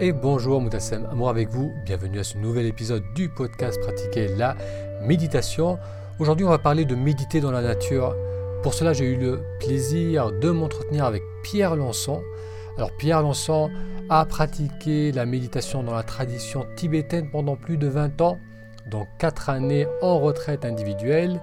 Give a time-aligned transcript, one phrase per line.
[0.00, 4.56] et bonjour Moutassem, amour avec vous, bienvenue à ce nouvel épisode du podcast Pratiquer la
[5.02, 5.78] méditation.
[6.18, 8.16] Aujourd'hui on va parler de méditer dans la nature.
[8.62, 12.22] Pour cela j'ai eu le plaisir de m'entretenir avec Pierre Lançon.
[12.78, 13.70] Alors Pierre Lançon
[14.08, 18.38] a pratiqué la méditation dans la tradition tibétaine pendant plus de 20 ans,
[18.90, 21.42] donc 4 années en retraite individuelle.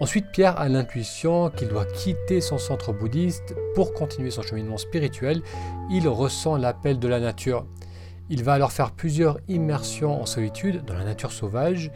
[0.00, 5.40] Ensuite, Pierre a l'intuition qu'il doit quitter son centre bouddhiste pour continuer son cheminement spirituel.
[5.88, 7.64] Il ressent l'appel de la nature.
[8.30, 11.90] Il va alors faire plusieurs immersions en solitude dans la nature sauvage.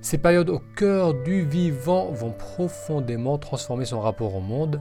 [0.00, 4.80] Ces périodes au cœur du vivant vont profondément transformer son rapport au monde.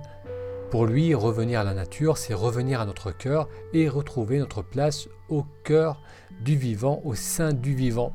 [0.71, 5.07] Pour lui, revenir à la nature, c'est revenir à notre cœur et retrouver notre place
[5.29, 6.01] au cœur
[6.43, 8.11] du vivant, au sein du vivant.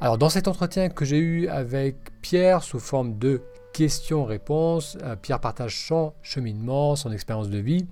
[0.00, 3.42] Alors dans cet entretien que j'ai eu avec Pierre sous forme de
[3.74, 7.86] questions-réponses, euh, Pierre partage son cheminement, son expérience de vie.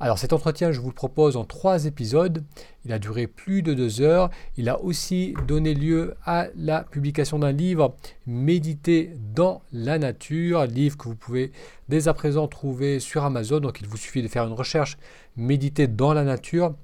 [0.00, 2.44] Alors cet entretien, je vous le propose en trois épisodes.
[2.84, 4.30] Il a duré plus de deux heures.
[4.56, 10.96] Il a aussi donné lieu à la publication d'un livre, Méditer dans la nature, livre
[10.96, 11.50] que vous pouvez
[11.88, 13.58] dès à présent trouver sur Amazon.
[13.58, 14.98] Donc il vous suffit de faire une recherche
[15.36, 16.74] Méditer dans la nature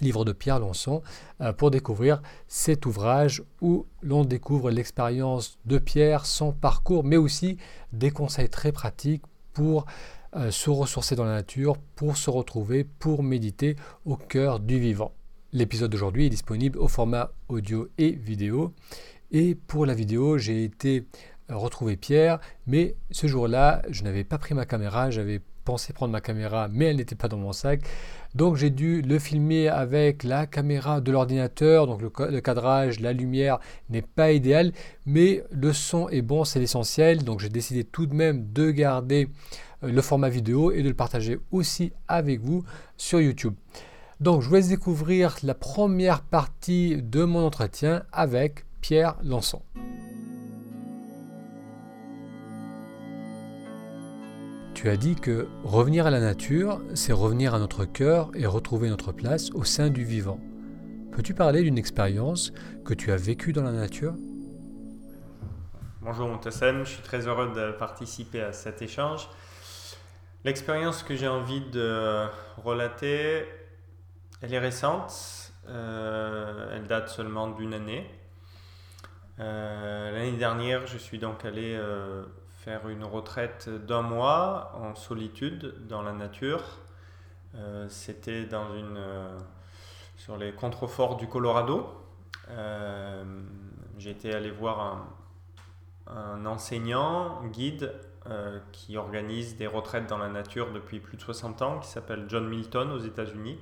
[0.00, 1.02] livre de Pierre Lançon,
[1.40, 7.58] euh, pour découvrir cet ouvrage où l'on découvre l'expérience de Pierre, son parcours, mais aussi
[7.92, 9.22] des conseils très pratiques
[9.52, 9.86] pour
[10.36, 15.12] euh, se ressourcer dans la nature, pour se retrouver, pour méditer au cœur du vivant.
[15.52, 18.72] L'épisode d'aujourd'hui est disponible au format audio et vidéo.
[19.30, 21.06] Et pour la vidéo, j'ai été
[21.48, 26.20] retrouver Pierre, mais ce jour-là, je n'avais pas pris ma caméra, j'avais pensé prendre ma
[26.20, 27.80] caméra, mais elle n'était pas dans mon sac.
[28.34, 33.58] Donc j'ai dû le filmer avec la caméra de l'ordinateur, donc le, cadrage, la lumière
[33.90, 34.72] n'est pas idéal,
[35.06, 37.22] mais le son est bon, c'est l'essentiel.
[37.24, 39.28] Donc j'ai décidé tout de même de garder
[39.84, 42.64] euh, le format vidéo et de le partager aussi avec vous
[42.96, 43.54] sur YouTube.
[44.20, 49.62] Donc je vous laisse découvrir la première partie de mon entretien avec Pierre Lançon.
[54.84, 58.90] Tu as dit que revenir à la nature, c'est revenir à notre cœur et retrouver
[58.90, 60.38] notre place au sein du vivant.
[61.10, 62.52] Peux-tu parler d'une expérience
[62.84, 64.12] que tu as vécue dans la nature?
[66.02, 69.30] Bonjour Montassem, je suis très heureux de participer à cet échange.
[70.44, 72.26] L'expérience que j'ai envie de
[72.62, 73.46] relater,
[74.42, 78.06] elle est récente, euh, elle date seulement d'une année.
[79.40, 82.22] Euh, l'année dernière, je suis donc allé euh,
[82.64, 86.62] faire une retraite d'un mois en solitude dans la nature.
[87.88, 88.98] C'était dans une
[90.16, 91.86] sur les contreforts du Colorado.
[93.98, 95.06] J'étais allé voir un,
[96.06, 97.92] un enseignant, guide
[98.26, 102.24] euh, qui organise des retraites dans la nature depuis plus de 60 ans, qui s'appelle
[102.28, 103.58] John Milton aux États-Unis.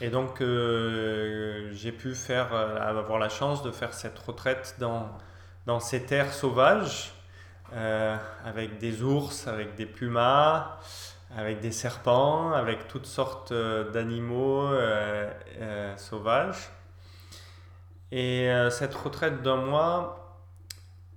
[0.00, 5.10] Et donc euh, j'ai pu faire, euh, avoir la chance de faire cette retraite dans,
[5.66, 7.12] dans ces terres sauvages,
[7.72, 10.78] avec des ours, avec des pumas,
[11.36, 14.68] avec des serpents, avec toutes sortes d'animaux
[15.96, 16.70] sauvages.
[18.12, 20.20] Et cette retraite d'un mois,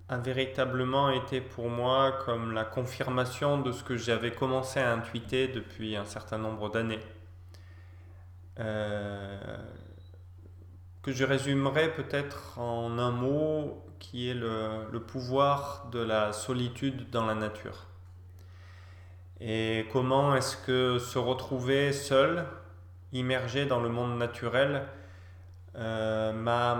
[0.09, 5.47] a véritablement été pour moi comme la confirmation de ce que j'avais commencé à intuiter
[5.47, 6.99] depuis un certain nombre d'années.
[8.59, 9.57] Euh,
[11.01, 17.25] que je résumerai peut-être en un mot qui est le, pouvoir de la solitude dans
[17.25, 17.87] la nature.
[19.39, 22.45] Et comment est-ce que se retrouver seul,
[23.13, 24.83] immergé dans le monde naturel,
[25.75, 26.77] euh, m'a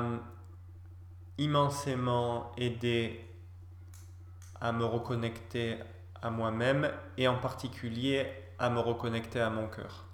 [1.38, 3.26] immensément aidé
[4.60, 5.78] à me reconnecter
[6.22, 8.28] à moi-même et en particulier
[8.60, 10.06] à me reconnecter à mon cœur.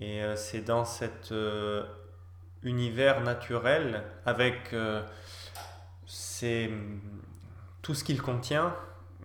[0.00, 1.84] Et euh, c'est dans cet euh,
[2.62, 4.72] univers naturel, avec
[7.82, 8.74] tout ce qu'il contient,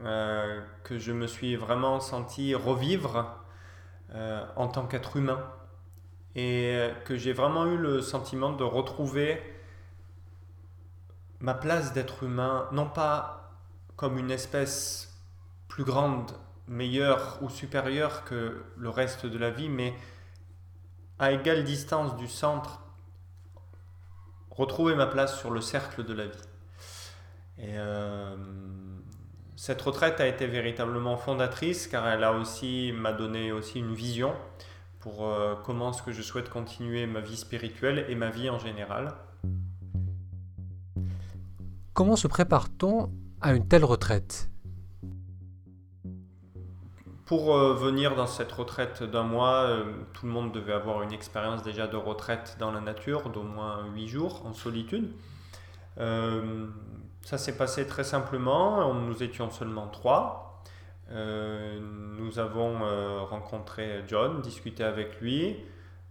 [0.03, 3.35] que je me suis vraiment senti revivre
[4.13, 5.43] en tant qu'être humain.
[6.39, 9.41] Et que j'ai vraiment eu le sentiment de retrouver
[11.39, 13.57] ma place d'être humain, non pas
[13.95, 15.19] comme une espèce
[15.67, 16.31] plus grande,
[16.67, 19.95] meilleure ou supérieure que le reste de la vie, mais
[21.17, 22.81] à égale distance du centre,
[24.51, 26.41] retrouver ma place sur le cercle de la vie.
[27.59, 28.35] Et euh,
[29.55, 34.33] cette retraite a été véritablement fondatrice car elle a aussi m'a donné aussi une vision
[34.99, 38.59] pour euh, comment est-ce que je souhaite continuer ma vie spirituelle et ma vie en
[38.59, 39.13] général.
[41.93, 43.11] Comment se prépare-t-on
[43.41, 44.51] à une telle retraite?
[47.25, 49.83] Pour euh, venir dans cette retraite d'un mois, euh,
[50.13, 53.85] tout le monde devait avoir une expérience déjà de retraite dans la nature d'au moins
[53.93, 55.11] 8 jours en solitude.
[55.97, 56.67] Euh,
[57.27, 60.63] ça s'est passé très simplement, nous étions seulement trois.
[61.11, 62.79] nous avons
[63.25, 65.57] rencontré John, discuté avec lui.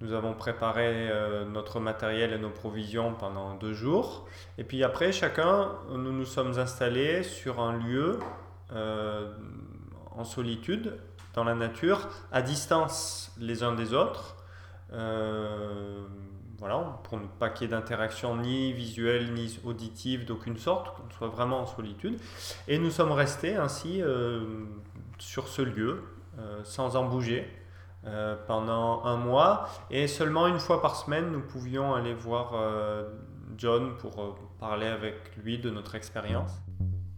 [0.02, 1.10] Nous avons préparé
[1.50, 4.28] notre matériel et nos provisions pendant deux jours.
[4.58, 8.18] Et puis après, chacun, nous nous sommes installés sur un lieu
[8.74, 10.98] en solitude,
[11.32, 14.36] dans la nature, à distance les uns des autres.
[16.56, 20.96] Euh, voilà, pour ne pas qu'il y ait d'interaction ni visuelle ni auditive d'aucune sorte,
[20.96, 22.18] qu'on soit vraiment en solitude.
[22.68, 24.64] Et nous sommes restés ainsi euh,
[25.18, 26.02] sur ce lieu,
[26.38, 27.46] euh, sans en bouger,
[28.46, 29.68] pendant un mois.
[29.90, 32.54] Et seulement une fois par semaine, nous pouvions aller voir
[33.58, 36.52] John pour parler avec lui de notre expérience.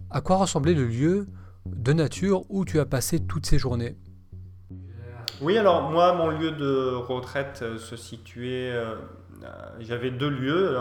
[0.09, 1.29] À quoi ressemblait le lieu
[1.67, 3.99] de nature où tu as passé toutes ces journées?
[5.41, 8.73] Oui, alors moi, mon lieu de retraite euh, se situait...
[8.73, 8.97] Euh,
[9.79, 10.77] j'avais deux lieux,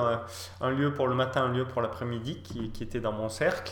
[0.62, 3.72] un, lieu pour le matin, un lieu pour l'après-midi qui, était dans mon cercle.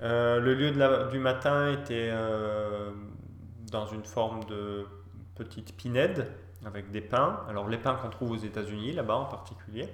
[0.00, 0.70] Euh, le lieu
[1.10, 2.10] du matin était
[3.70, 4.86] dans une forme de
[5.34, 6.28] petite pinède
[6.64, 7.40] avec des pins.
[7.46, 9.86] Alors les pins qu'on trouve aux États-Unis, là-bas en particulier.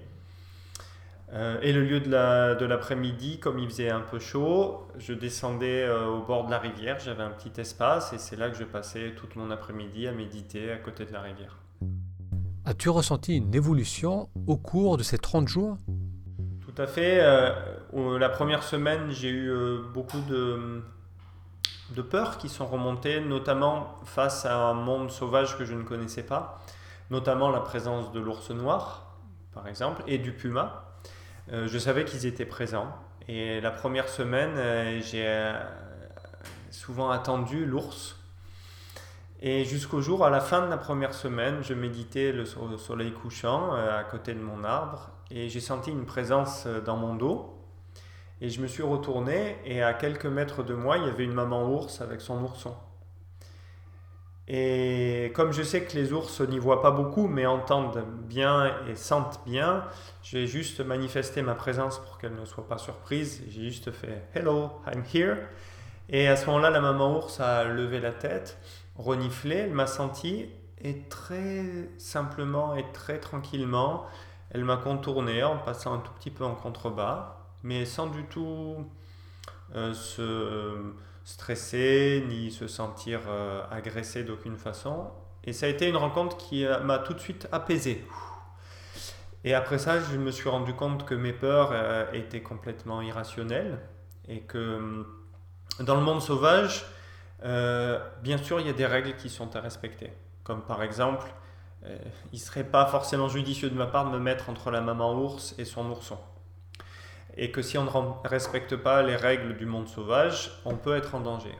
[1.32, 6.06] Euh, et le lieu de l'après-midi, comme il faisait un peu chaud, je descendais euh,
[6.06, 9.12] au bord de la rivière, j'avais un petit espace et c'est là que je passais
[9.14, 11.58] toute mon après-midi à méditer à côté de la rivière.
[12.64, 15.76] As-tu ressenti une évolution au cours de ces 30 jours?
[16.62, 17.20] Tout à fait.
[17.20, 19.52] Euh, la première semaine, j'ai eu
[19.92, 20.82] beaucoup de,
[21.94, 26.22] de peurs qui sont remontées, notamment face à un monde sauvage que je ne connaissais
[26.22, 26.58] pas,
[27.10, 29.16] notamment la présence de l'ours noir,
[29.52, 30.87] par exemple, et du puma.
[31.52, 32.94] Euh, je savais qu'ils étaient présents.
[33.26, 35.52] Et la première semaine, euh, j'ai euh,
[36.70, 38.16] souvent attendu l'ours.
[39.40, 43.72] Et jusqu'au jour, à la fin de la première semaine, je méditais le, soleil couchant
[43.72, 47.54] à côté de mon arbre et j'ai senti une présence dans mon dos.
[48.40, 51.34] Et je me suis retourné et à quelques mètres de moi, il y avait une
[51.34, 52.74] maman ours avec son ourson.
[54.50, 58.96] Et comme je sais que les ours n'y voient pas beaucoup, mais entendent bien et
[58.96, 59.84] sentent bien,
[60.22, 63.42] j'ai juste manifesté ma présence pour qu'elle ne soit pas surprise.
[63.50, 65.36] J'ai juste fait Hello, I'm here.
[66.08, 68.58] Et à ce moment-là, la maman ours a levé la tête,
[68.96, 70.46] reniflé, elle m'a senti,
[70.80, 74.06] et très simplement et très tranquillement,
[74.50, 78.86] elle m'a contourné en passant un tout petit peu en contrebas, mais sans du tout
[79.74, 80.94] euh, se
[81.28, 85.10] stresser ni se sentir euh, agressé d'aucune façon.
[85.44, 88.02] Et ça a été une rencontre qui euh, m'a tout de suite apaisé.
[89.44, 93.78] Et après ça, je me suis rendu compte que mes peurs euh, étaient complètement irrationnelles
[94.26, 95.04] et que
[95.80, 96.86] dans le monde sauvage,
[97.42, 100.12] bien sûr, il y a des règles qui sont à respecter.
[100.44, 101.26] Comme par exemple,
[101.84, 105.14] il ne serait pas forcément judicieux de ma part de me mettre entre la maman
[105.14, 106.18] ours et son ourson
[107.38, 111.14] et que si on ne respecte pas les règles du monde sauvage, on peut être
[111.14, 111.54] en danger.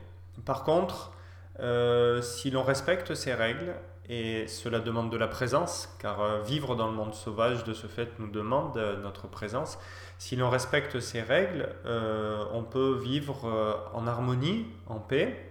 [0.45, 1.13] Par contre,
[1.61, 3.73] euh, si l'on respecte ces règles,
[4.09, 7.87] et cela demande de la présence, car euh, vivre dans le monde sauvage de ce
[7.87, 9.79] fait nous demande euh, notre présence,
[10.17, 15.49] si l'on respecte ces règles, on peut vivre en harmonie, en paix.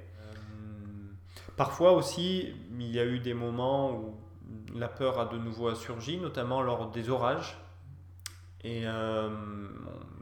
[1.56, 4.14] Parfois aussi, il y a eu des moments où
[4.74, 7.56] la peur a de nouveau surgi, notamment lors des orages.
[8.68, 8.84] Et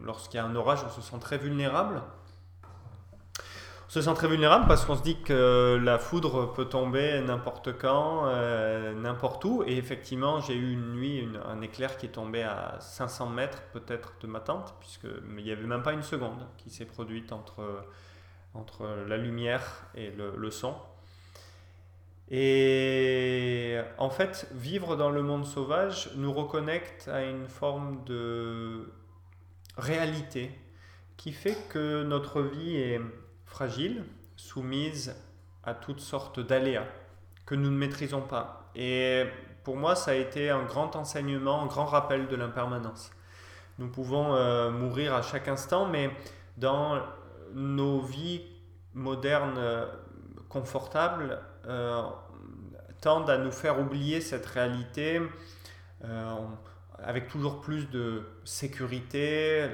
[0.05, 2.01] lorsqu'il y a un orage, on se sent très vulnérable.
[3.89, 7.77] On se sent très vulnérable parce qu'on se dit que la foudre peut tomber n'importe
[7.79, 9.63] quand, euh, n'importe où.
[9.67, 14.15] Et effectivement, j'ai eu une nuit un éclair qui est tombé à 500 mètres peut-être
[14.21, 15.07] de ma tente, puisque
[15.39, 17.85] il n'y avait même pas une seconde qui s'est produite entre,
[18.55, 20.75] entre la lumière et le son.
[22.31, 28.93] Et en fait, vivre dans le monde sauvage nous reconnecte à une forme de
[29.77, 30.51] réalité
[31.17, 33.01] qui fait que notre vie est
[33.45, 34.05] fragile,
[34.37, 35.15] soumise
[35.63, 36.87] à toutes sortes d'aléas
[37.47, 38.71] que nous ne maîtrisons pas.
[38.75, 39.25] Et
[39.63, 43.11] pour moi, ça a été un grand enseignement, un grand rappel de l'impermanence.
[43.79, 46.11] Nous pouvons euh, mourir à chaque instant, mais
[46.57, 47.01] dans
[47.55, 48.43] nos vies
[48.95, 49.87] modernes euh,
[50.49, 52.03] confortables, euh,
[53.01, 55.21] tendent à nous faire oublier cette réalité
[57.03, 59.69] avec toujours plus de sécurité.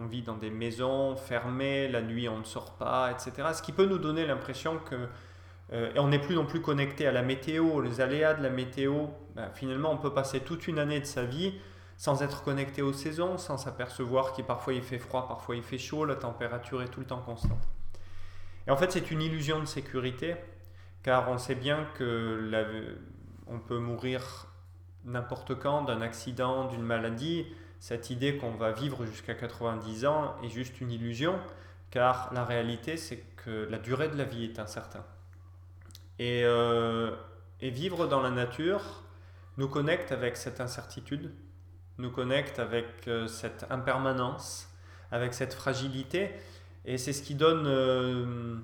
[0.00, 3.48] On vit dans des maisons fermées, la nuit on ne sort pas, etc.
[3.54, 5.08] Ce qui peut nous donner l'impression que
[5.72, 9.06] euh, on n'est plus non plus connecté à la météo, les aléas de la météo.
[9.34, 11.54] Ben, finalement, on peut passer toute une année de sa vie
[11.96, 15.78] sans être connecté aux saisons, sans s'apercevoir qu'il parfois il fait froid, parfois il fait
[15.78, 17.68] chaud, la température est tout le temps constante.
[18.66, 20.34] Et en fait, c'est une illusion de sécurité
[21.02, 22.96] car on sait bien que
[23.46, 24.46] on peut mourir
[25.04, 27.46] n'importe quand d'un accident, d'une maladie.
[27.80, 31.38] Cette idée qu'on va vivre jusqu'à 90 ans est juste une illusion,
[31.90, 35.02] car la réalité c'est que la durée de la vie est incertaine.
[36.18, 37.16] Et, euh,
[37.60, 39.02] vivre dans la nature
[39.56, 41.32] nous connecte avec cette incertitude,
[41.98, 44.68] nous connecte avec euh, cette impermanence,
[45.10, 46.30] avec cette fragilité,
[46.84, 48.56] et c'est ce qui donne euh,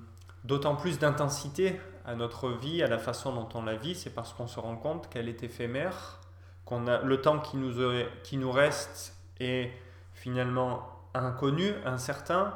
[0.43, 1.79] d'autant plus d'intensité
[2.09, 4.75] à notre vie, à la façon dont on la vit, c'est parce qu'on se rend
[4.75, 6.19] compte qu'elle est éphémère,
[6.65, 7.83] qu'on a le temps qui nous,
[8.23, 9.71] qui nous reste est
[10.13, 12.53] finalement inconnu, incertain,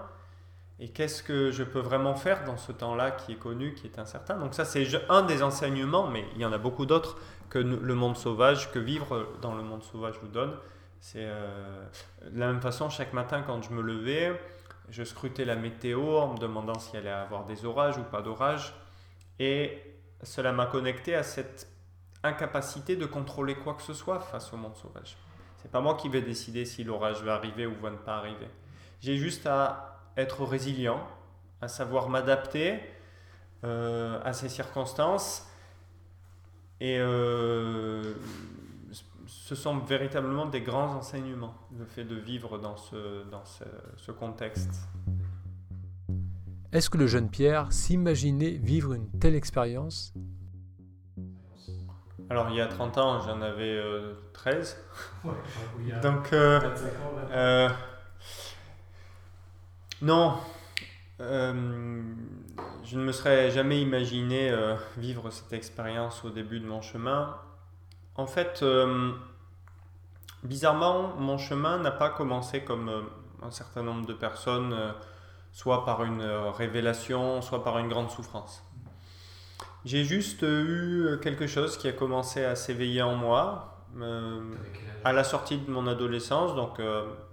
[0.80, 4.00] et qu'est-ce que je peux vraiment faire dans ce temps-là qui est connu, qui est
[4.00, 4.38] incertain?
[4.38, 7.18] Donc ça, c'est un des enseignements, mais il y en a beaucoup d'autres
[7.52, 10.56] que le monde sauvage, que vivre dans le monde sauvage vous donne.
[11.00, 11.86] C'est euh,
[12.28, 14.42] de la même façon, chaque matin quand je me levais,
[14.90, 18.74] je scrutais la météo en me demandant s'il allait avoir des orages ou pas d'orages.
[19.40, 19.82] Et
[20.24, 21.68] cela m'a connecté à cette
[22.24, 25.18] incapacité de contrôler quoi que ce soit face au monde sauvage.
[25.62, 28.48] C'est pas moi qui vais décider si l'orage va arriver ou va ne pas arriver.
[29.02, 31.06] J'ai juste à être résilient,
[31.62, 32.80] à savoir m'adapter
[33.64, 35.48] euh, à ces circonstances.
[36.80, 38.14] Et euh,
[39.26, 44.88] ce sont véritablement des grands enseignements, le fait de vivre dans ce, dans ce, contexte.
[46.74, 50.14] Est-ce que le jeune Pierre s'imaginait vivre une telle expérience?
[52.30, 53.82] Alors il y a 30 ans, j'en avais
[54.34, 54.78] 13.
[55.26, 55.30] Euh,
[56.02, 56.60] Donc, euh,
[57.32, 57.70] euh,
[60.02, 60.36] non,
[61.20, 64.52] je ne me serais jamais imaginé
[64.98, 67.38] vivre cette expérience au début de mon chemin.
[68.16, 68.64] En fait,
[70.44, 73.02] Bizarrement, mon chemin n'a pas commencé comme euh,
[73.42, 74.92] un certain nombre de personnes, euh,
[75.54, 78.62] soit par une euh, révélation, soit par une grande souffrance.
[79.86, 83.70] J'ai juste eu quelque chose qui a commencé à s'éveiller en moi
[85.04, 86.82] à la sortie de mon adolescence, donc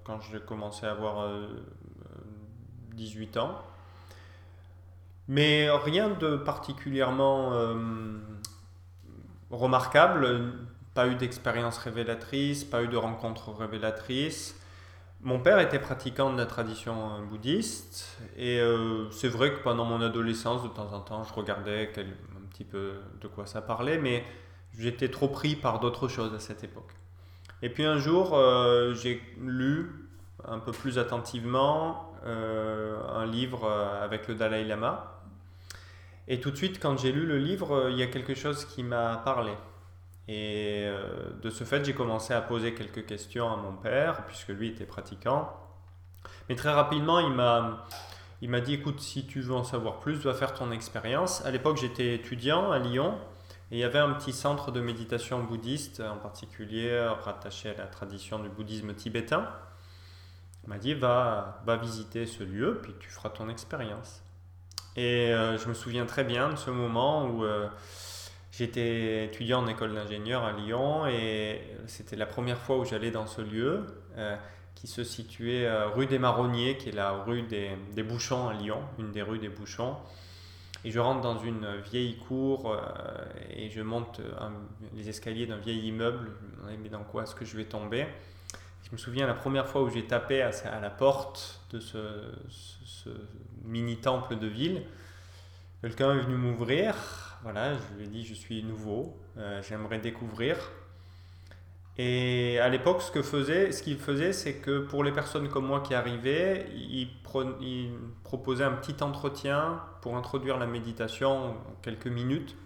[0.05, 1.31] quand j'ai commencé à avoir
[2.95, 3.57] 18 ans.
[5.29, 7.53] Mais rien de particulièrement
[9.51, 10.53] remarquable,
[10.95, 14.60] pas eu d'expérience révélatrice, pas eu de rencontre révélatrice.
[15.23, 19.85] Mon père était pratiquant de la tradition euh, bouddhiste et euh, c'est vrai que pendant
[19.85, 23.99] mon adolescence, de temps en temps, je regardais un petit peu de quoi ça parlait,
[23.99, 24.25] mais
[24.79, 26.95] j'étais trop pris par d'autres choses à cette époque.
[27.61, 30.09] Et puis un jour, euh, j'ai lu
[30.49, 35.23] un peu plus attentivement un livre avec le Dalai Lama.
[36.29, 38.83] Et tout de suite, quand j'ai lu le livre, il y a quelque chose qui
[38.83, 39.53] m'a parlé.
[40.33, 41.03] Et euh,
[41.43, 44.87] de ce fait, j'ai commencé à poser quelques questions à mon père, puisque lui était
[44.87, 45.53] pratiquant.
[46.49, 50.55] Mais très rapidement, il m'a, dit, écoute, si tu veux en savoir plus, va faire
[50.55, 51.45] ton expérience.
[51.45, 53.19] À l'époque, j'étais étudiant à Lyon,
[53.73, 57.87] et il y avait un petit centre de méditation bouddhiste, en particulier rattaché à la
[57.89, 59.49] tradition du bouddhisme tibétain.
[60.63, 64.23] Il m'a dit, va, va visiter ce lieu, puis tu feras ton expérience.
[64.95, 67.45] Et euh, je me souviens très bien de ce moment où...
[67.45, 67.67] Euh,
[68.61, 73.27] J'étais étudiant en école d'ingénieur à Lyon et c'était la première fois où j'allais dans
[73.27, 73.87] ce lieu
[74.19, 74.37] euh,
[74.75, 78.53] qui se situait euh, rue des Marronniers, qui est la rue des, des, Bouchons à
[78.53, 79.97] Lyon, une des rues des Bouchons.
[80.85, 82.83] Et je rentre dans une vieille cour euh,
[83.49, 84.21] et je monte
[84.95, 86.31] les escaliers d'un vieil immeuble.
[86.43, 88.05] Je me demandais, mais dans quoi est-ce que je vais tomber?
[88.83, 91.99] Je me souviens la première fois où j'ai tapé à, la porte de ce,
[92.51, 93.09] ce
[93.65, 94.83] mini temple de ville.
[95.81, 100.57] Quelqu'un est venu m'ouvrir voilà, je lui ai dit je suis nouveau, euh, j'aimerais découvrir.
[101.97, 105.67] Et à l'époque, ce que faisait, ce qu'il faisait, c'est que pour les personnes comme
[105.67, 107.09] moi qui arrivaient, il,
[108.25, 112.57] proposait un petit entretien pour introduire la méditation quelques minutes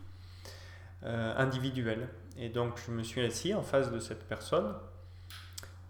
[1.02, 2.08] euh, individuelle.
[2.38, 4.74] Et donc, je me suis assis en face de cette personne.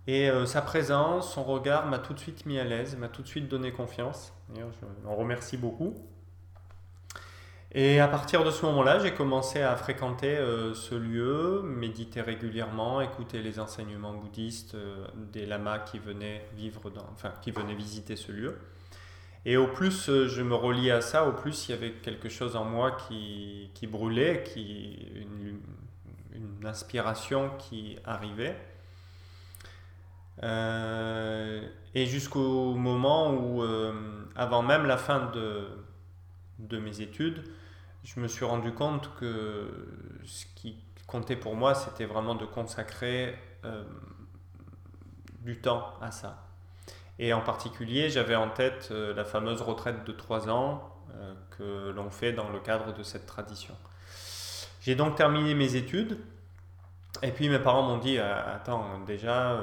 [0.06, 3.22] Et euh, sa présence, son regard m'a tout de suite mis à l'aise, m'a tout
[3.22, 4.32] de suite donné confiance.
[4.48, 5.94] D'ailleurs, je l'en remercie beaucoup.
[7.76, 13.00] Et à partir de ce moment-là, j'ai commencé à fréquenter euh, ce lieu, méditer régulièrement,
[13.00, 18.14] écouter les enseignements bouddhistes euh, des lamas qui venaient vivre dans, enfin, qui venaient visiter
[18.14, 18.56] ce lieu.
[19.44, 22.28] Et au plus euh, je me reliais à ça, au plus il y avait quelque
[22.28, 25.58] chose en moi qui, qui brûlait, qui, une,
[26.32, 28.56] une, inspiration qui arrivait.
[30.42, 33.62] et jusqu'au moment où,
[34.36, 35.66] avant même la fin de,
[36.58, 37.44] de mes études,
[38.04, 39.88] je me suis rendu compte que
[40.24, 43.34] ce qui comptait pour moi, c'était vraiment de consacrer
[43.64, 43.82] euh,
[45.40, 46.46] du temps à ça.
[47.18, 50.90] Et en particulier, j'avais en tête euh, la fameuse retraite de 3 ans
[51.56, 53.76] que l'on fait dans le cadre de cette tradition.
[54.80, 56.18] J'ai donc terminé mes études.
[57.22, 59.60] Et puis mes parents m'ont dit, attends, déjà,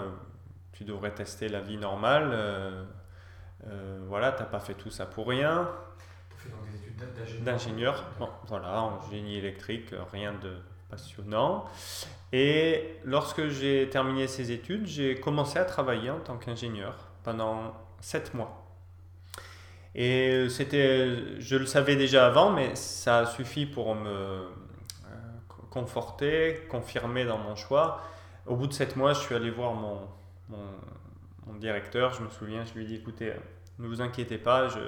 [0.72, 2.88] tu devrais tester la vie normale.
[4.08, 5.70] voilà, t'as pas fait tout ça pour rien.
[6.30, 6.91] Tu fait des études
[7.42, 8.06] d'ingénieur.
[8.20, 10.56] Bon, voilà, en génie électrique, rien de
[10.90, 11.66] passionnant.
[12.34, 18.34] Et lorsque j'ai terminé ces études, j'ai commencé à travailler en tant qu'ingénieur pendant sept
[18.34, 18.62] mois.
[19.96, 24.50] Et c'était, je le savais déjà avant, mais ça a suffi pour me euh,
[25.70, 28.02] conforter, confirmer dans mon choix.
[28.46, 30.00] Au bout de sept mois, je suis allé voir mon,
[30.50, 30.58] mon,
[31.60, 32.14] directeur.
[32.14, 33.34] Je me souviens, je lui ai dit écoutez,
[33.82, 34.80] ne vous inquiétez pas, je,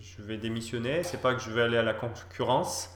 [0.00, 1.02] je, vais démissionner.
[1.02, 2.90] C'est pas que je vais aller à la concurrence,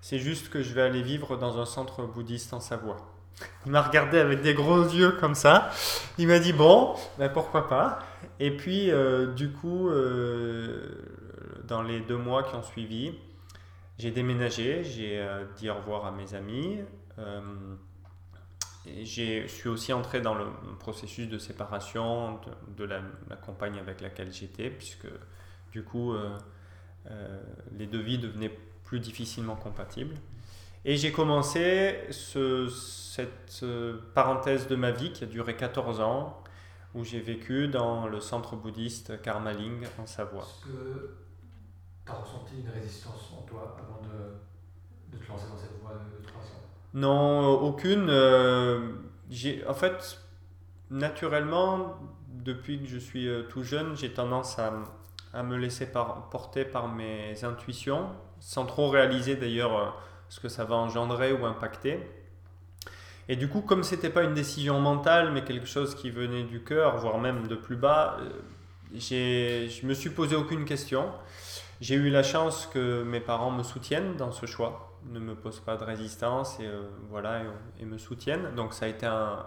[0.00, 2.96] c'est juste que je vais aller vivre dans un centre bouddhiste en Savoie.
[3.66, 5.70] Il m'a regardé avec des gros yeux comme ça.
[6.18, 8.00] Il m'a dit bon, ben pourquoi pas.
[8.40, 11.04] Et puis euh, du coup, euh,
[11.64, 13.14] dans les deux mois qui ont suivi,
[13.98, 16.78] j'ai déménagé, j'ai euh, dit au revoir à mes amis.
[19.04, 20.46] Je suis aussi entré dans le
[20.78, 22.40] processus de séparation
[22.76, 25.08] de, la, la, compagne avec laquelle j'étais, puisque
[25.72, 26.14] du coup,
[27.76, 30.16] les deux vies devenaient plus difficilement compatibles.
[30.84, 33.64] Et j'ai commencé cette
[34.14, 36.42] parenthèse de ma vie qui a duré 14 ans,
[36.94, 40.42] où j'ai vécu dans le centre bouddhiste Karmaling en Savoie.
[40.42, 41.16] Est-ce que
[42.06, 46.26] tu as ressenti une résistance en toi avant de, te lancer dans cette voie de,
[46.26, 46.67] 3 ans?
[46.94, 48.08] Non, aucune.
[48.08, 48.92] Euh,
[49.30, 50.20] j'ai, en fait,
[50.90, 54.72] naturellement, depuis que je suis euh, tout jeune, j'ai tendance à,
[55.32, 55.86] à me laisser
[56.30, 58.08] porter par mes intuitions,
[58.40, 59.86] sans trop réaliser d'ailleurs euh,
[60.28, 62.00] ce que ça va engendrer ou impacter.
[63.28, 66.64] Et du coup, comme c'était pas une décision mentale, mais quelque chose qui venait du
[66.64, 68.30] cœur, voire même de plus bas, euh,
[68.94, 71.10] je me suis posé aucune question.
[71.80, 75.60] J'ai eu la chance que mes parents me soutiennent dans ce choix, ne me posent
[75.60, 77.42] pas de résistance et euh, voilà
[77.78, 78.54] et, me soutiennent.
[78.54, 79.46] Donc ça a été un,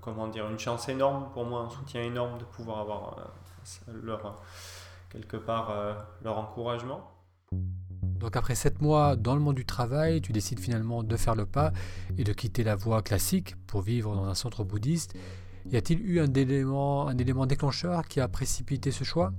[0.00, 3.32] comment dire une chance énorme pour moi, un soutien énorme de pouvoir avoir
[4.02, 4.42] leur
[5.10, 5.72] quelque part
[6.22, 7.12] leur encouragement.
[8.22, 11.44] Donc après sept mois dans le monde du travail, tu décides finalement de faire le
[11.44, 11.72] pas
[12.16, 15.14] et de quitter la voie classique pour vivre dans un centre bouddhiste.
[15.66, 19.32] Y a-t-il eu un élément, un élément déclencheur qui a précipité ce choix?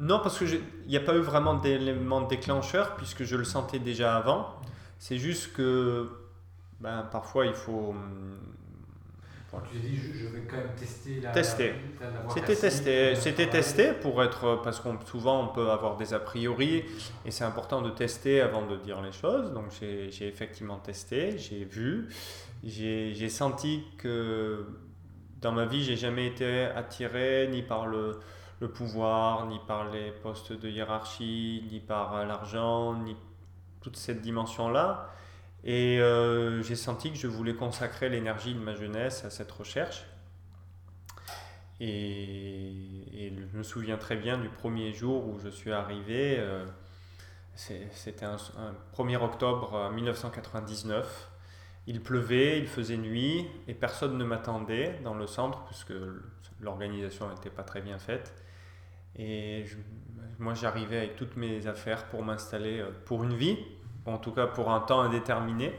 [0.00, 4.16] Non, parce qu'il n'y a pas eu vraiment d'élément déclencheur puisque je le sentais déjà
[4.16, 4.56] avant.
[4.98, 6.08] C'est juste que
[6.80, 8.38] ben, parfois il faut hum,
[9.50, 11.30] tu as dit, je, vais quand même tester la.
[11.30, 11.74] Tester.
[12.32, 13.14] C'était testé.
[13.16, 14.60] C'était testé pour être.
[14.62, 16.84] Parce qu'on souvent, on peut avoir des a priori
[17.24, 19.52] et c'est important de tester avant de dire les choses.
[19.52, 22.08] Donc, j'ai effectivement testé, j'ai vu,
[22.62, 24.66] j'ai senti que
[25.40, 28.20] dans ma vie, j'ai jamais été attiré ni par le,
[28.60, 33.16] le, pouvoir, ni par les postes de hiérarchie, ni par l'argent, ni
[33.80, 35.10] toute cette dimension-là.
[35.64, 40.04] Et euh, j'ai senti que je voulais consacrer l'énergie de ma jeunesse à cette recherche.
[41.80, 46.36] Et, je me souviens très bien du premier jour où je suis arrivé.
[46.38, 46.64] Euh,
[47.54, 48.36] c'était un,
[48.96, 51.28] 1er octobre 1999.
[51.86, 55.92] Il pleuvait, il faisait nuit et personne ne m'attendait dans le centre puisque
[56.60, 58.32] l'organisation n'était pas très bien faite.
[59.16, 59.64] Et
[60.38, 63.58] moi j'arrivais avec toutes mes affaires pour m'installer euh, pour une vie
[64.06, 65.72] en tout cas pour un temps indéterminé.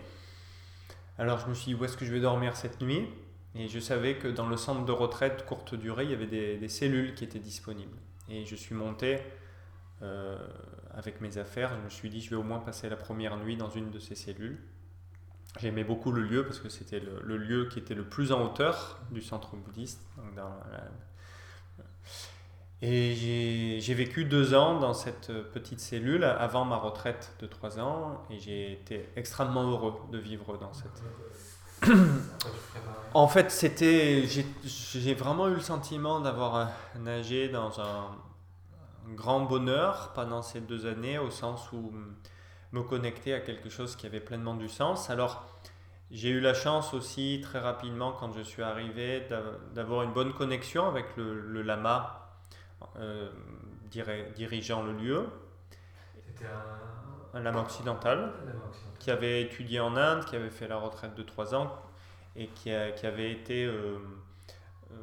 [1.17, 3.07] Alors je me suis dit où est-ce que je vais dormir cette nuit?
[3.55, 6.67] Et je savais que dans le centre de retraite courte durée, il y avait des,
[6.69, 7.97] cellules qui étaient disponibles.
[8.29, 9.19] Et je suis monté
[10.01, 10.37] euh,
[10.91, 13.57] avec mes affaires, je me suis dit je vais au moins passer la première nuit
[13.57, 14.57] dans une de ces cellules.
[15.59, 19.01] J'aimais beaucoup le lieu parce que c'était le, lieu qui était le plus en hauteur
[19.11, 20.01] du centre bouddhiste,
[22.83, 28.23] et j'ai vécu deux ans dans cette petite cellule avant ma retraite de trois ans
[28.31, 31.03] et j'ai été extrêmement heureux de vivre dans cette.
[33.13, 34.25] en fait, c'était,
[34.63, 36.65] j'ai vraiment eu le sentiment d'avoir euh,
[36.99, 38.09] nagé dans un,
[39.15, 41.91] grand bonheur pendant ces deux années, au sens où
[42.71, 45.09] me connecter à quelque chose qui avait pleinement du sens.
[45.09, 45.43] Alors,
[46.11, 49.27] j'ai eu la chance aussi très rapidement, quand je suis arrivé,
[49.73, 52.30] d'avoir une bonne connexion avec le lama
[52.99, 53.29] euh,
[53.89, 55.25] dirigeant le lieu.
[56.13, 56.45] C'était
[57.33, 57.39] un...
[57.39, 58.31] lama occidental,
[58.99, 61.71] qui avait étudié en Inde, qui avait fait la retraite de 3 ans
[62.35, 63.97] et qui, qui avait été euh,
[64.91, 64.95] euh,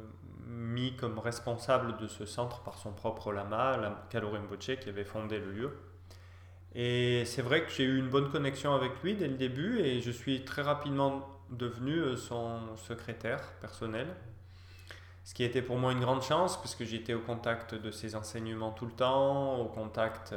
[0.47, 5.39] mis comme responsable de ce centre par son propre lama, la Kalo qui avait fondé
[5.39, 5.77] le lieu.
[6.75, 10.01] Et c'est vrai que j'ai eu une bonne connexion avec lui dès le début et
[10.01, 14.07] je suis très rapidement devenu son secrétaire personnel
[15.29, 18.15] ce qui était pour moi une grande chance parce que j'étais au contact de ces
[18.15, 20.33] enseignements tout le temps, au contact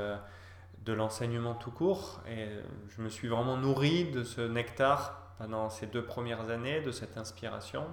[0.84, 2.20] de l'enseignement tout court.
[2.28, 2.46] Et
[2.90, 7.16] je me suis vraiment nourri de ce nectar pendant ces deux premières années, de cette
[7.16, 7.86] inspiration.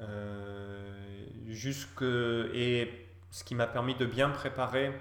[0.00, 4.98] Euh, jusque, et ce qui m'a permis de bien préparer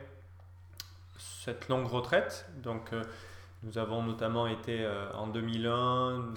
[1.17, 2.45] cette longue retraite.
[2.62, 3.06] Donc, euh,
[3.63, 5.69] nous avons notamment été euh, en 2001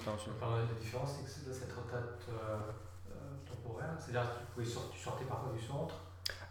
[0.05, 0.33] dans une...
[0.39, 2.29] La différence, c'est que de cette retraite
[3.99, 5.95] c'est-à-dire que tu sortais parfois du centre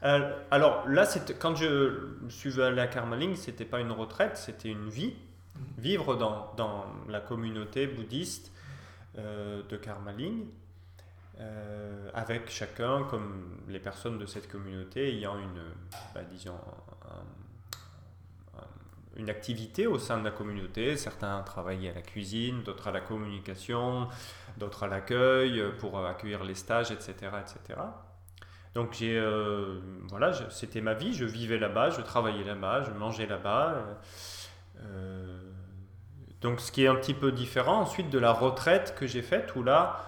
[0.03, 1.07] euh, alors là,
[1.39, 5.15] quand je suis allé à Karmaling, c'était pas une retraite, c'était une vie.
[5.55, 5.63] Mhm.
[5.79, 8.51] Vivre dans, dans la communauté bouddhiste
[9.19, 10.47] euh, de Karmaling,
[11.39, 15.63] euh, avec chacun, comme les personnes de cette communauté, ayant une,
[16.15, 16.59] bah, disons,
[19.17, 20.97] une activité au sein de la communauté.
[20.97, 24.09] Certains travaillaient à la cuisine, d'autres à la communication,
[24.61, 27.15] d'autres à l'accueil pour accueillir les stages, etc.
[27.41, 27.81] etc.
[28.75, 33.27] Donc j'ai, euh, voilà, c'était ma vie, je vivais là-bas, je travaillais là-bas, je mangeais
[33.27, 33.75] là-bas.
[33.75, 33.95] Euh,
[34.83, 35.41] euh,
[36.41, 39.55] donc ce qui est un petit peu différent ensuite de la retraite que j'ai faite,
[39.57, 40.07] où là,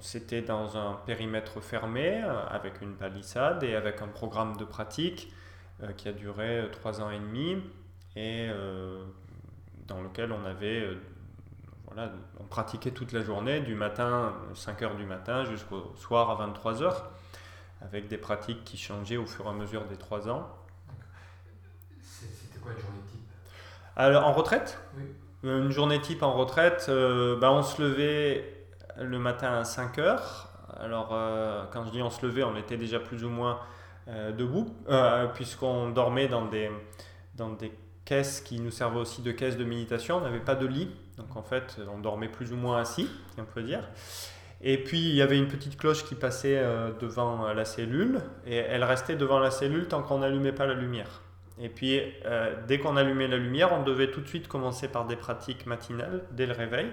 [0.00, 5.32] c'était dans un périmètre fermé, avec une palissade et avec un programme de pratique
[5.96, 7.56] qui a duré trois ans et demi,
[8.16, 8.50] et
[9.86, 10.86] dans lequel on avait
[12.38, 16.74] on pratiquait toute la journée, du matin, 5 h du matin, jusqu'au soir à 23
[16.82, 16.94] h
[17.82, 20.48] avec des pratiques qui changeaient au fur et à mesure des 3 ans.
[22.02, 23.20] C'était quoi une journée type?
[23.96, 24.78] Alors, En retraite?
[25.44, 28.66] Euh, Une journée type en retraite, euh, bah, on se levait
[28.98, 30.20] le matin à 5 h
[30.78, 33.60] Alors, euh, quand je dis on se levait, on était déjà plus ou moins
[34.36, 34.74] debout,
[35.34, 36.68] puisqu'on dormait dans des,
[37.36, 37.72] dans des
[38.44, 40.16] qui nous servaient aussi de caisses de méditation.
[40.16, 43.44] On n'avait pas de lit, donc en fait, on dormait plus ou moins assis, on
[43.44, 43.84] peut dire.
[44.62, 48.56] Et puis il y avait une petite cloche qui passait euh, devant la cellule, et
[48.56, 51.22] elle restait devant la cellule tant qu'on n'allumait pas la lumière.
[51.58, 55.06] Et puis euh, dès qu'on allumait la lumière, on devait tout de suite commencer par
[55.06, 56.88] des pratiques matinales dès le réveil,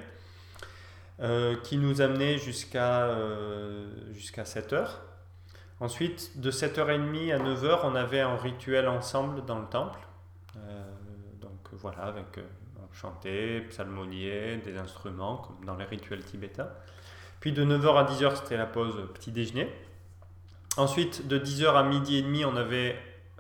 [1.19, 3.09] euh, qui nous amenaient jusqu'à
[4.13, 5.01] jusqu'à 7 heures.
[5.79, 9.99] Ensuite, de 7h30 à 9h, on avait un rituel ensemble dans le temple.
[11.77, 12.39] Voilà, avec
[12.93, 16.69] chanter, psalmodier, des instruments, comme dans les rituels tibétains.
[17.39, 19.71] Puis de 9h à 10h, c'était la pause petit déjeuner.
[20.77, 22.95] Ensuite, de 10h à midi et demi, on avait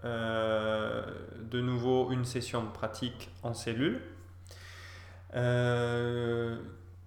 [0.05, 1.03] euh,
[1.41, 4.01] de nouveau une session de pratique en cellule.
[5.35, 6.57] Euh,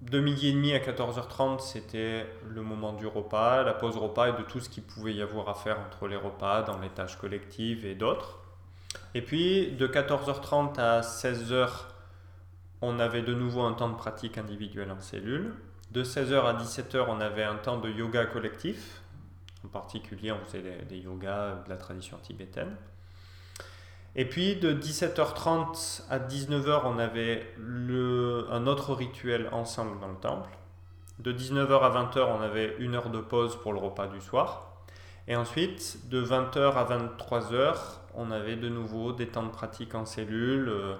[0.02, 4.32] de midi et demi à 14h30, c'était le moment du repas, la pause repas et
[4.32, 7.16] de tout ce qu'il pouvait y avoir à faire entre les repas, dans les tâches
[7.16, 8.39] collectives et d'autres.
[9.14, 11.68] Et puis de 14h30 à 16h,
[12.80, 15.54] on avait de nouveau un temps de pratique individuelle en cellule.
[15.90, 19.02] De 16h à 17h, on avait un temps de yoga collectif.
[19.64, 22.76] En particulier, on faisait des, yogas de la tradition tibétaine.
[24.14, 30.50] Et puis de 17h30 à 19h, on avait un autre rituel ensemble dans le temple.
[31.18, 34.84] De 19h à 20h, on avait une heure de pause pour le repas du soir.
[35.28, 37.76] Et ensuite, de 20h à 23h,
[38.14, 40.68] on avait de nouveau des temps de pratique en cellule.
[40.68, 40.94] Euh,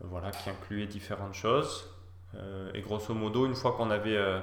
[0.00, 1.88] voilà, qui incluait différentes choses.
[2.34, 4.40] Euh, et grosso modo, une fois qu'on avait euh,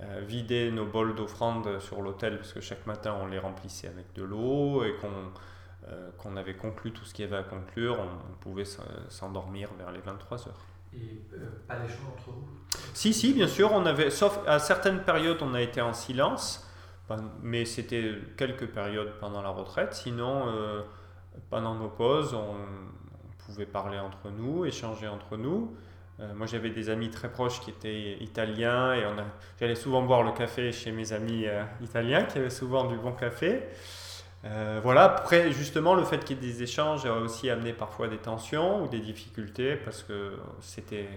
[0.00, 4.12] euh, vidé nos bols d'offrande sur l'autel, parce que chaque matin on les remplissait avec
[4.14, 4.94] de l'eau, et
[6.18, 8.64] qu'on avait conclu tout ce qu'il y avait à conclure, on, pouvait
[9.08, 10.66] s'endormir vers les 23 heures.
[10.92, 11.20] Et
[11.68, 12.48] pas d'échange entre vous?
[12.94, 16.66] Si, si, bien sûr, on avait, sauf à certaines périodes on a été en silence,
[17.42, 20.46] mais c'était quelques périodes pendant la retraite, sinon
[21.48, 22.54] pendant nos pauses on,
[23.46, 25.74] pouvait parler entre nous, échanger entre nous.
[26.20, 29.02] Euh, moi, j'avais des amis très proches qui étaient italiens et
[29.58, 33.12] j'allais souvent boire le café chez mes amis euh, italiens qui avaient souvent du bon
[33.12, 33.62] café.
[34.44, 38.08] Euh, voilà, après, justement, le fait qu'il y ait des échanges a aussi amené parfois
[38.08, 41.08] des tensions ou des difficultés parce que c'était,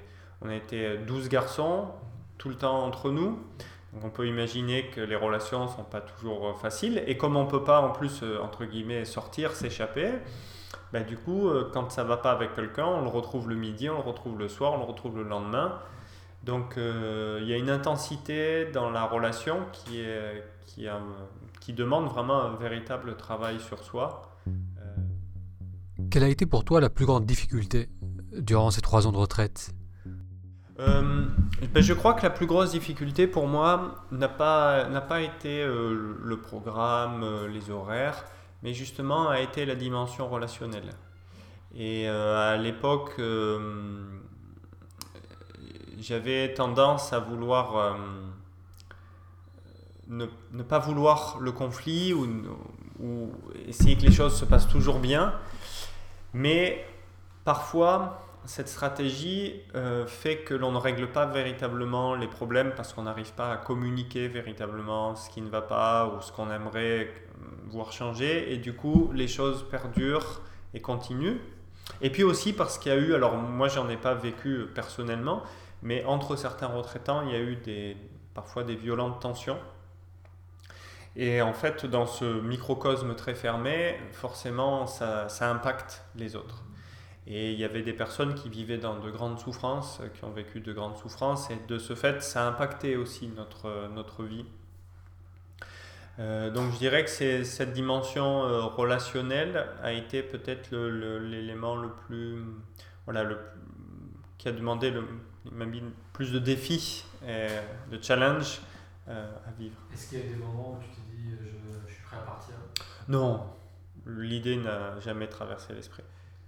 [0.41, 1.87] on a été 12 garçons
[2.37, 3.39] tout le temps entre nous.
[3.93, 7.03] Donc on peut imaginer que les relations ne sont pas toujours faciles.
[7.05, 8.23] Et comme on ne peut pas, en plus,
[8.65, 10.11] guillemets, sortir, s'échapper,
[10.91, 13.89] bah, du coup, euh, quand ça va pas avec quelqu'un, on le retrouve le midi,
[13.89, 15.79] on le retrouve le soir, on le retrouve le lendemain.
[16.43, 20.03] Donc euh, il y a une intensité dans la relation qui
[21.73, 24.37] demande vraiment un véritable travail sur soi.
[26.11, 27.89] Quelle a été pour toi la plus grande difficulté
[28.33, 29.73] durant ces trois ans de retraite?
[30.87, 31.25] Euh,
[31.73, 36.37] ben, je crois que la plus grosse difficulté pour moi n'a pas, pas été le
[36.37, 38.25] programme, les horaires,
[38.63, 40.93] mais justement a été la dimension relationnelle.
[41.75, 44.03] Et euh, à l'époque, euh,
[45.99, 47.93] j'avais tendance à vouloir euh,
[50.07, 52.27] ne, ne, pas vouloir le conflit ou,
[53.67, 55.33] essayer que les choses se passent toujours bien.
[56.33, 56.85] Mais
[57.43, 63.03] parfois, cette stratégie euh, fait que l'on ne règle pas véritablement les problèmes parce qu'on
[63.03, 67.45] n'arrive pas à communiquer véritablement ce qui ne va pas ou ce qu'on aimerait euh,
[67.67, 68.53] voir changer.
[68.53, 70.41] Et du coup, les choses perdurent
[70.73, 71.37] et continuent.
[72.01, 75.43] Et puis aussi parce qu'il y a eu, alors moi j'en ai pas vécu personnellement,
[75.81, 77.97] mais entre certains retraitants, il y a eu des,
[78.33, 79.59] parfois des violentes tensions.
[81.15, 86.63] Et en fait, dans ce microcosme très fermé, forcément, ça, ça impacte les autres.
[87.25, 90.59] Et il y avait des personnes qui vivaient dans de grandes souffrances, qui ont vécu
[90.59, 94.45] de grandes souffrances, et de ce fait, ça a impacté aussi notre, notre vie.
[96.19, 102.43] Euh, donc je dirais que cette dimension euh, relationnelle a été peut-être l'élément le, plus,
[103.05, 103.39] voilà, le,
[104.37, 105.03] qui a demandé le,
[106.11, 107.47] plus de défis, et
[107.89, 108.61] de challenges
[109.07, 109.77] euh, à vivre.
[109.93, 112.21] Est-ce qu'il y a des moments où tu te dis je, je suis prêt à
[112.21, 112.55] partir?
[113.07, 113.45] Non,
[114.05, 116.03] l'idée n'a jamais traversé l'esprit.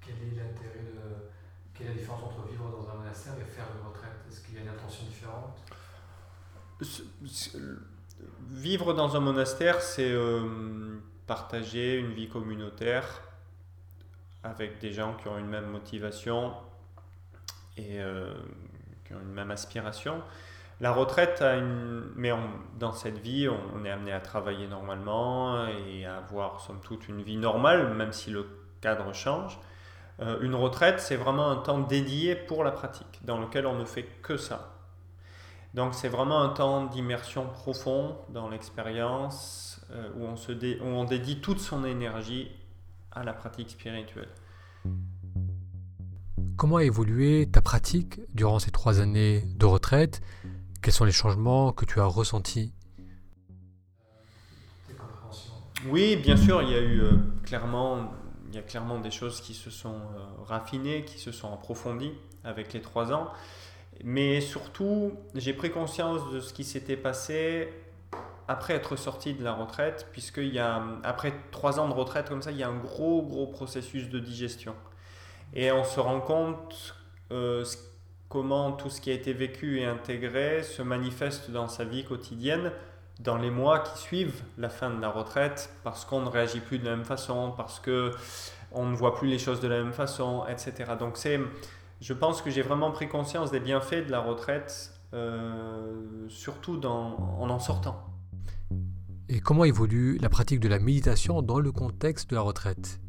[0.05, 1.29] Quel est l'intérêt de.
[1.73, 4.11] Quelle est la différence entre vivre dans un monastère et faire une retraite?
[4.29, 5.57] Est-ce qu'il y a une intention différente?
[8.49, 13.21] Vivre dans un monastère, c'est euh, partager une vie communautaire
[14.43, 16.53] avec des gens qui ont une même motivation
[17.77, 18.33] et euh,
[19.05, 20.21] qui ont une même aspiration.
[20.81, 22.11] La retraite a une.
[22.15, 22.31] Mais
[22.79, 27.21] dans cette vie, on, est amené à travailler normalement et à avoir, somme toute, une
[27.21, 28.45] vie normale, même si le
[28.81, 29.57] cadre change.
[30.21, 33.85] Euh, une retraite, c'est vraiment un temps dédié pour la pratique, dans lequel on ne
[33.85, 34.75] fait que ça.
[35.73, 41.03] Donc c'est vraiment un temps d'immersion profond dans l'expérience, euh, où, on se où on
[41.03, 42.49] dédie toute son énergie
[43.11, 44.29] à la pratique spirituelle.
[46.55, 50.21] Comment a évolué ta pratique durant ces trois années de retraite?
[50.81, 52.73] Quels sont les changements que tu as ressentis?
[55.89, 57.11] Oui, bien sûr, il y a eu euh,
[57.43, 58.11] clairement
[58.49, 62.13] il y a clairement des choses qui se sont euh, raffinées, qui se sont approfondies
[62.43, 63.31] avec les trois ans.
[64.03, 67.69] Mais surtout, j'ai pris conscience de ce qui s'était passé
[68.47, 70.07] après être sorti de la retraite,
[70.59, 74.09] a, après trois ans de retraite comme ça, il y a un gros, gros processus
[74.09, 74.75] de digestion.
[75.53, 76.95] Et on se rend compte
[77.31, 77.65] euh,
[78.29, 82.71] comment tout ce qui a été vécu et intégré se manifeste dans sa vie quotidienne
[83.19, 86.79] dans les mois qui suivent la fin de la retraite parce qu'on ne réagit plus
[86.79, 88.11] de la même façon, parce que
[88.71, 90.93] on ne voit plus les choses de la même façon, etc.
[90.99, 91.39] Donc c'est,
[92.01, 97.37] je pense que j'ai vraiment pris conscience des bienfaits de la retraite, euh, surtout dans,
[97.39, 98.03] en en sortant.
[99.29, 102.99] Et comment évolue la pratique de la méditation dans le contexte de la retraite?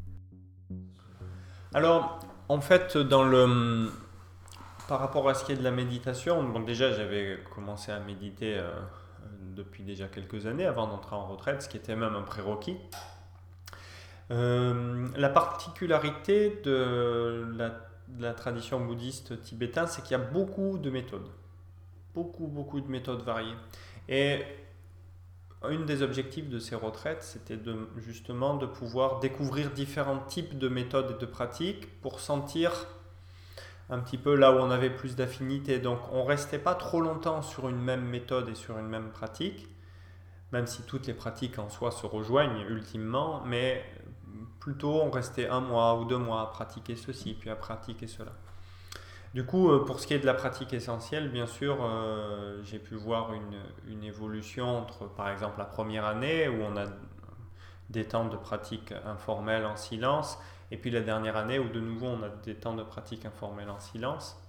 [1.74, 3.90] Alors, en fait, dans le,
[4.88, 8.56] par rapport à ce qui est de la méditation, bon, déjà j'avais commencé à méditer.
[8.56, 8.70] Euh,
[9.54, 12.76] depuis déjà quelques années avant d'entrer en retraite, ce qui était même un prérequis.
[14.30, 17.46] Euh, la particularité de
[18.18, 21.28] la, tradition bouddhiste tibétaine, c'est qu'il y a beaucoup de méthodes.
[22.14, 23.54] Beaucoup, beaucoup de méthodes variées.
[24.08, 24.42] Et
[25.62, 27.58] un des objectifs de ces retraites, c'était
[27.96, 32.86] justement de pouvoir découvrir différents types de méthodes et de pratiques pour sentir
[33.88, 35.78] un petit peu là où on avait plus d'affinité.
[35.78, 39.68] Donc on restait pas trop longtemps sur une même méthode et sur une même pratique,
[40.52, 43.84] même si toutes les pratiques en soi se rejoignent ultimement, mais
[44.60, 48.32] plutôt on restait un mois ou deux mois à pratiquer ceci, puis à pratiquer cela.
[49.34, 52.78] Du coup, euh, pour ce qui est de la pratique essentielle, bien sûr, euh, j'ai
[52.78, 56.86] pu voir une, une, évolution entre, par exemple, la première année où on a
[57.90, 60.38] des temps de pratique informelle en silence
[60.70, 63.70] et puis la dernière année où de nouveau on a des temps de pratique informelle
[63.70, 64.42] en silence.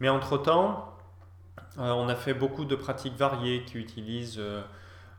[0.00, 0.96] Mais entre-temps,
[1.78, 4.62] euh, on a fait beaucoup de pratiques variées qui utilisent euh,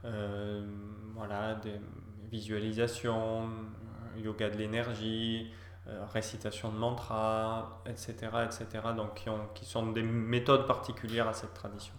[0.06, 0.66] euh,
[1.16, 1.80] voilà, des
[2.32, 3.50] visualisations,
[4.18, 5.52] yoga de l'énergie,
[6.14, 8.14] récitation de mantras, etc.
[8.46, 8.68] etc.
[8.96, 11.94] donc qui, qui sont des méthodes particulières à cette tradition.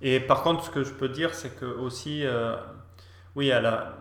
[0.00, 2.24] Et par contre, ce que je peux dire, c'est que aussi,
[3.36, 3.94] oui, à la,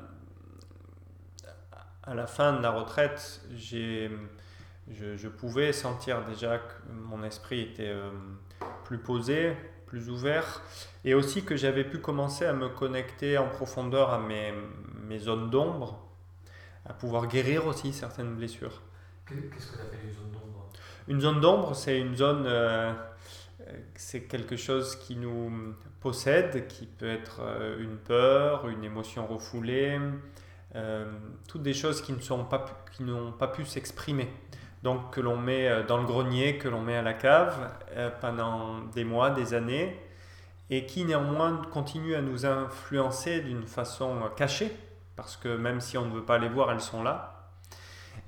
[2.03, 4.11] à la fin de la retraite, j'ai,
[4.91, 8.09] je, pouvais sentir déjà que mon esprit était euh,
[8.83, 9.53] plus posé,
[9.85, 10.61] plus ouvert,
[11.05, 14.53] et aussi que j'avais pu commencer à me connecter en profondeur à mes,
[15.07, 15.99] mes zones d'ombre,
[16.85, 18.81] à pouvoir guérir aussi certaines blessures.
[19.25, 20.69] Qu'est-ce que tu appelles une zone d'ombre?
[21.07, 22.91] Une zone d'ombre, c'est une zone, euh,
[23.95, 29.99] c'est quelque chose qui nous possède, qui peut être euh, une peur, une émotion refoulée,
[30.75, 31.05] euh,
[31.47, 34.29] toutes des choses qui ne sont pas, qui n'ont pas pu s'exprimer.
[34.81, 38.09] Donc que l'on met euh, dans le grenier, que l'on met à la cave euh,
[38.21, 39.99] pendant des mois, des années,
[40.69, 44.71] et qui néanmoins continuent à nous influencer d'une façon cachée,
[45.15, 47.51] parce que même si on ne veut pas les voir, elles sont là.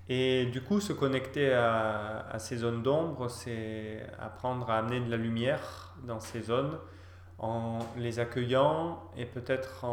[0.07, 5.17] Et du coup, se connecter à, ces zones d'ombre, c'est apprendre à amener de la
[5.17, 6.77] lumière dans ces zones
[7.39, 9.83] en les accueillant et peut-être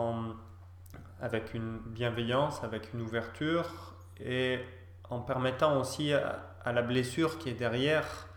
[1.22, 4.58] avec une bienveillance, avec une ouverture et
[5.08, 8.28] en permettant aussi à la blessure qui est derrière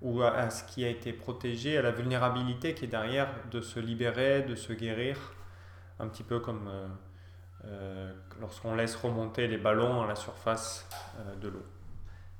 [0.00, 3.80] ou à, ce qui a été protégé, à la vulnérabilité qui est derrière, de se
[3.80, 5.34] libérer, de se guérir,
[5.98, 6.88] un petit peu comme euh,
[7.64, 10.88] euh, lorsqu'on laisse remonter les ballons à la surface
[11.18, 11.64] euh, de l'eau.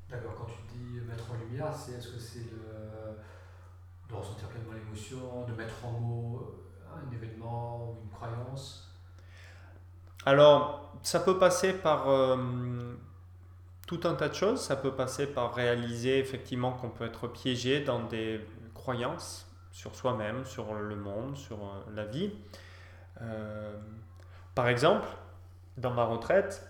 [0.09, 4.73] D'accord, quand tu dis mettre en lumière, c'est est-ce que c'est de, de ressentir pleinement
[4.73, 8.88] l'émotion, de mettre en mots un événement ou une croyance?
[10.29, 12.07] Alors, ça peut passer par
[13.89, 14.61] tout un tas de choses.
[14.61, 18.41] Ça peut passer par réaliser effectivement qu'on peut être piégé dans des
[18.75, 22.31] croyances sur soi-même, sur le monde, sur euh, la vie.
[23.23, 23.77] Euh,
[24.55, 25.07] par exemple,
[25.77, 26.69] dans ma retraite,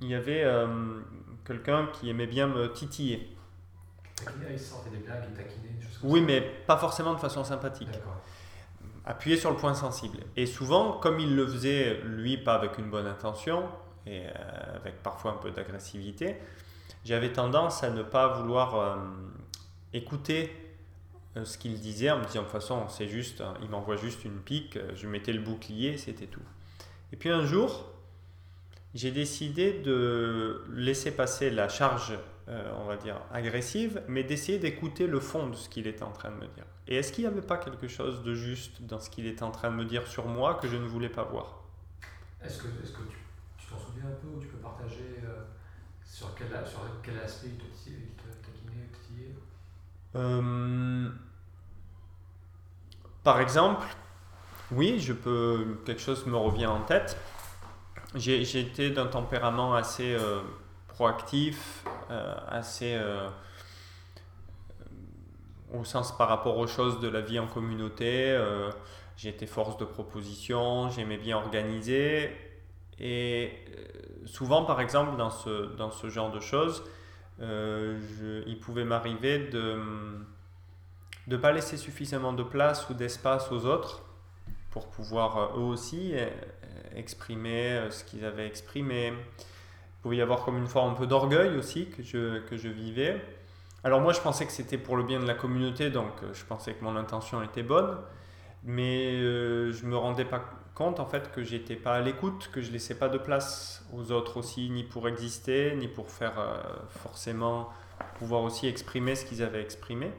[0.00, 1.00] il y avait euh,
[1.44, 3.36] quelqu'un qui aimait bien me titiller.
[4.50, 8.00] Il sortait des blagues, il taquinait, Oui, mais pas forcément de façon sympathique.
[9.04, 10.18] Appuyer sur le point sensible.
[10.36, 13.64] Et souvent, comme il le faisait, lui, pas avec une bonne intention,
[14.06, 16.36] et euh, avec parfois un peu d'agressivité,
[17.04, 18.96] j'avais tendance à ne pas vouloir euh,
[19.92, 20.52] écouter
[21.36, 23.96] euh, ce qu'il disait en me disant de toute façon c'est juste, hein, il m'envoie
[23.96, 26.42] juste une pique, je mettais le bouclier, c'était tout.
[27.12, 27.88] Et puis un jour,
[28.94, 32.18] j'ai décidé de laisser passer la charge,
[32.78, 36.30] on va dire, agressive, mais d'essayer d'écouter le fond de ce qu'il était en train
[36.30, 36.64] de me dire.
[36.88, 39.50] Et est-ce qu'il n'y avait pas quelque chose de juste dans ce qu'il était en
[39.50, 41.62] train de me dire sur moi que je ne voulais pas voir?
[42.44, 43.02] Est-ce que, est que
[43.56, 45.42] tu t'en souviens un peu ou tu peux partager euh,
[46.04, 49.34] sur, quel, sur quel aspect il te taquinait, titillait?
[50.16, 51.08] Euh,
[53.22, 53.86] Par exemple,
[54.72, 57.16] oui, je peux, quelque chose me revient en tête.
[58.14, 60.40] J'ai été d'un tempérament assez euh,
[60.88, 61.84] proactif,
[62.48, 62.98] assez
[65.72, 68.38] au sens par rapport aux choses de la vie en communauté.
[69.16, 72.30] j'ai été force de proposition, j'aimais bien organiser
[73.02, 76.84] et euh, souvent, par exemple, dans ce, dans ce genre de choses,
[77.40, 79.76] euh, il pouvait m'arriver de
[81.26, 84.02] ne pas laisser suffisamment de place ou d'espace aux autres
[84.70, 86.14] pour pouvoir euh, eux aussi
[86.94, 89.12] exprimer ce qu'ils avaient exprimé.
[90.02, 93.20] Pouvait y avoir comme une forme un peu d'orgueil aussi que je, que je vivais.
[93.84, 96.74] Alors moi je pensais que c'était pour le bien de la communauté, donc je pensais
[96.74, 97.98] que mon intention était bonne,
[98.64, 102.72] mais je me rendais pas compte en fait que j'étais pas à l'écoute, que je
[102.72, 107.70] laissais pas de place aux autres aussi, ni pour exister, ni pour faire euh, forcément
[108.16, 110.10] pouvoir aussi exprimer ce qu'ils avaient exprimé.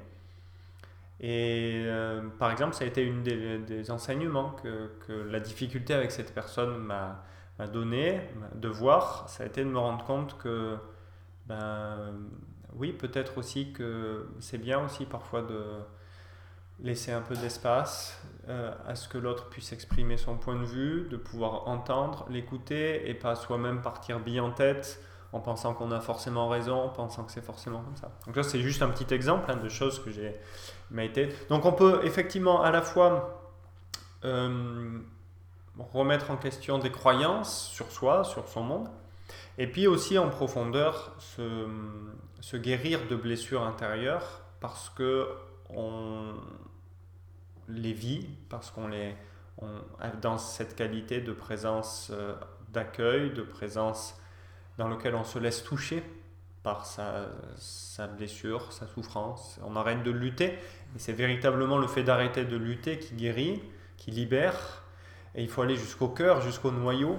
[1.20, 6.12] Et euh, par exemple, ça a été une des, enseignements que, que, la difficulté avec
[6.12, 7.24] cette personne m'a
[7.60, 8.22] donné
[8.56, 10.78] de voir, ça a été de me rendre compte que,
[11.46, 12.14] ben,
[12.76, 15.64] oui, peut-être aussi que c'est bien aussi parfois de
[16.80, 21.08] laisser un peu d'espace euh, à ce que l'autre puisse exprimer son point de vue,
[21.10, 25.00] de pouvoir entendre, l'écouter et pas soi-même partir bien en tête
[25.32, 28.12] en pensant qu'on a forcément raison, en pensant que c'est forcément comme ça.
[28.28, 30.36] Donc là, c'est juste un petit exemple hein, de choses que j'ai
[30.92, 31.30] m'a été.
[31.50, 33.42] Donc on peut effectivement à la fois
[34.26, 35.00] euh,
[35.80, 38.90] remettre en question des croyances sur soi, sur son monde,
[39.58, 45.28] et puis aussi en profondeur se, guérir de blessures intérieures parce que
[45.70, 46.34] on,
[47.68, 49.16] les vit parce qu'on les
[50.22, 52.34] dans cette qualité de présence euh,
[52.70, 54.20] d'accueil, de présence
[54.78, 56.04] dans lequel on se laisse toucher
[56.64, 59.60] par sa, sa, blessure, sa souffrance.
[59.64, 60.48] On arrête de lutter.
[60.96, 63.62] Et c'est véritablement le fait d'arrêter de lutter qui guérit,
[63.98, 64.83] qui libère.
[65.36, 67.18] Et il faut aller jusqu'au cœur, jusqu'au noyau.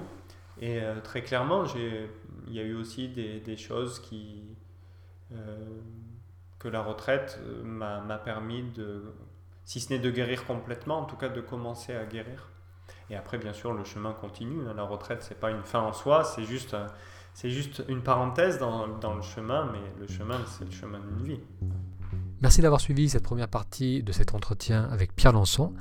[0.61, 1.65] Et euh, très clairement,
[2.47, 4.43] il y a eu aussi des, choses qui,
[5.33, 5.57] euh,
[6.59, 9.03] que la retraite m'a permis de
[9.65, 12.49] si ce n'est de guérir complètement, en tout cas de commencer à guérir.
[13.09, 14.63] Et après, bien sûr, le chemin continue.
[14.75, 16.75] La retraite, c'est pas une fin en soi, c'est juste,
[17.33, 21.25] c'est juste une parenthèse dans, dans le chemin, mais le chemin, c'est le chemin d'une
[21.25, 21.39] vie.
[22.41, 25.73] Merci d'avoir suivi cette première partie de cet entretien avec Pierre Lançon.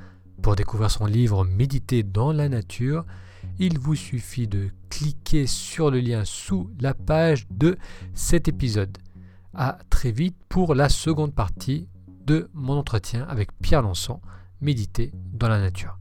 [0.43, 3.05] Pour découvrir son livre Méditer dans la nature,
[3.59, 7.77] il vous suffit de cliquer sur le lien sous la page de
[8.15, 8.99] cet épisode.
[9.55, 11.89] À très vite pour la seconde partie
[12.27, 14.21] de mon entretien avec Pierre Lançon,
[14.61, 15.99] méditer dans la nature.